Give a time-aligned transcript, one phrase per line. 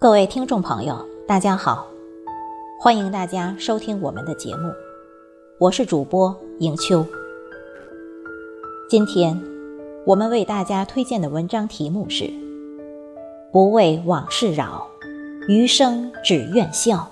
[0.00, 1.86] 各位听众朋友，大家好，
[2.80, 4.72] 欢迎大家收听我们的节目，
[5.58, 7.04] 我是主播迎秋。
[8.88, 9.38] 今天
[10.06, 12.32] 我们为大家推荐的文章题目是
[13.52, 14.88] “不为往事扰，
[15.46, 17.06] 余生只愿笑”。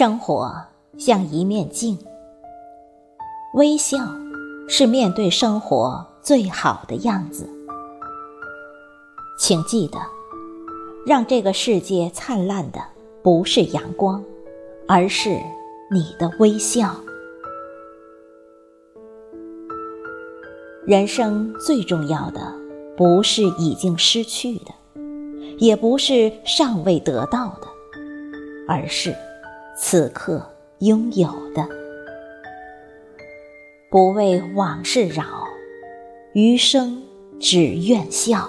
[0.00, 0.50] 生活
[0.96, 1.98] 像一面镜，
[3.52, 3.98] 微笑
[4.66, 7.46] 是面对生活最好的样子。
[9.38, 9.98] 请记得，
[11.04, 12.80] 让这个世界灿烂的
[13.22, 14.24] 不是阳光，
[14.88, 15.38] 而是
[15.90, 16.96] 你的微笑。
[20.86, 22.40] 人生最重要的，
[22.96, 24.72] 不是已经失去的，
[25.58, 27.68] 也不是尚未得到的，
[28.66, 29.14] 而是。
[29.82, 30.46] 此刻
[30.80, 31.66] 拥有的，
[33.90, 35.24] 不为往事扰，
[36.34, 37.02] 余生
[37.40, 38.46] 只愿笑。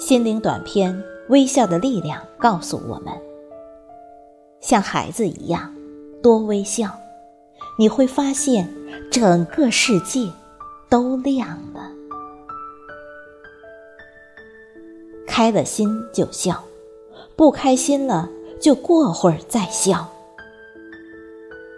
[0.00, 0.94] 心灵短片
[1.28, 3.12] 《微笑的力量》告诉我们：
[4.60, 5.72] 像孩子一样，
[6.22, 6.88] 多微笑，
[7.78, 8.66] 你会发现
[9.10, 10.26] 整个世界
[10.88, 11.92] 都亮了。
[15.36, 16.62] 开了心就笑，
[17.34, 20.08] 不开心了就过会儿再笑。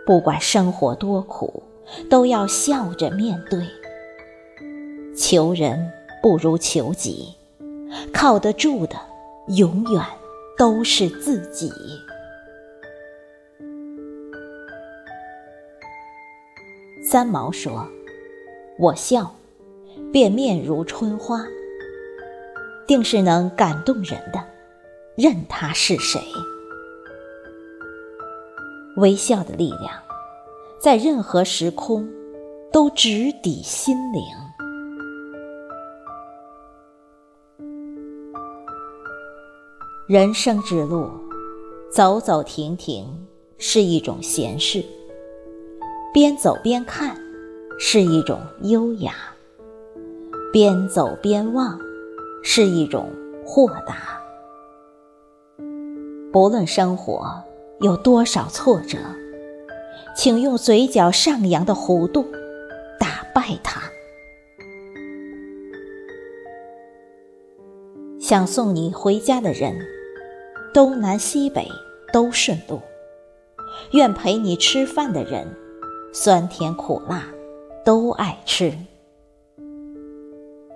[0.04, 1.62] 不管生活多苦，
[2.10, 3.66] 都要笑着面对。
[5.16, 5.90] 求人
[6.22, 7.34] 不如求己，
[8.12, 8.94] 靠得住的
[9.48, 10.02] 永远
[10.58, 11.72] 都是自己。
[17.02, 17.88] 三毛说
[18.78, 19.34] ：“我笑，
[20.12, 21.42] 便面如春花。”
[22.86, 24.42] 定是能感动人的，
[25.16, 26.20] 任他是谁。
[28.96, 29.92] 微笑的力量，
[30.78, 32.08] 在任何时空
[32.72, 34.22] 都直抵心灵。
[40.08, 41.10] 人生之路，
[41.90, 43.26] 走走停停
[43.58, 44.80] 是一种闲适；
[46.14, 47.20] 边走边看
[47.78, 49.10] 是一种优雅；
[50.52, 51.85] 边走边望。
[52.48, 53.10] 是一种
[53.44, 54.22] 豁达。
[56.32, 57.42] 不论生活
[57.80, 58.98] 有多少挫折，
[60.14, 62.24] 请用嘴角上扬的弧度
[63.00, 63.82] 打败它。
[68.20, 69.76] 想送你回家的人，
[70.72, 71.68] 东南西北
[72.12, 72.78] 都顺路；
[73.90, 75.52] 愿陪你吃饭的人，
[76.12, 77.24] 酸甜苦辣
[77.84, 78.72] 都爱吃。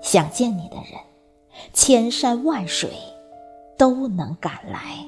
[0.02, 1.09] 想见你的人。
[1.72, 2.91] 千山万水
[3.78, 5.06] 都能赶来。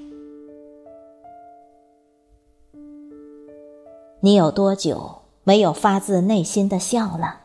[4.21, 7.41] 你有多久没有发自内心的笑了？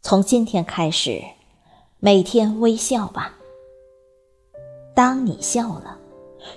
[0.00, 1.22] 从今天开始，
[1.98, 3.38] 每天微笑吧。
[4.94, 5.98] 当你笑了，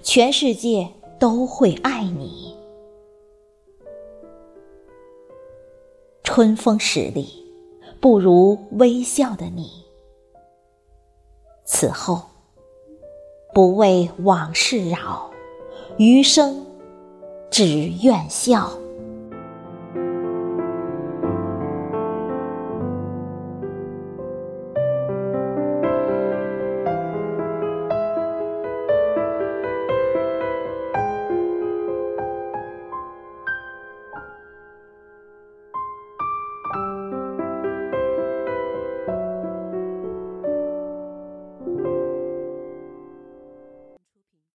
[0.03, 0.87] 全世界
[1.19, 2.55] 都会爱你。
[6.23, 7.45] 春风十里，
[7.99, 9.85] 不如微笑的你。
[11.75, 12.21] 此后，
[13.53, 15.29] 不为往事扰，
[15.97, 16.65] 余生
[17.51, 18.71] 只愿笑。